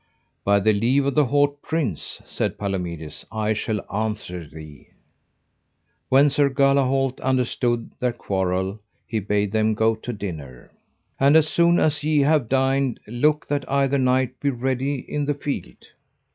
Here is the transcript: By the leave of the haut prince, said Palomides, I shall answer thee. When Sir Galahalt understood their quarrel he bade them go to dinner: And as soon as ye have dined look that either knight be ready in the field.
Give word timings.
By 0.43 0.59
the 0.59 0.73
leave 0.73 1.05
of 1.05 1.13
the 1.13 1.27
haut 1.27 1.61
prince, 1.61 2.19
said 2.25 2.57
Palomides, 2.57 3.23
I 3.31 3.53
shall 3.53 3.85
answer 3.95 4.47
thee. 4.47 4.87
When 6.09 6.31
Sir 6.31 6.49
Galahalt 6.49 7.21
understood 7.21 7.91
their 7.99 8.11
quarrel 8.11 8.79
he 9.05 9.19
bade 9.19 9.51
them 9.51 9.75
go 9.75 9.93
to 9.93 10.11
dinner: 10.11 10.71
And 11.19 11.37
as 11.37 11.47
soon 11.47 11.79
as 11.79 12.03
ye 12.03 12.21
have 12.21 12.49
dined 12.49 12.99
look 13.05 13.45
that 13.45 13.69
either 13.71 13.99
knight 13.99 14.39
be 14.39 14.49
ready 14.49 14.95
in 15.07 15.25
the 15.25 15.35
field. 15.35 15.91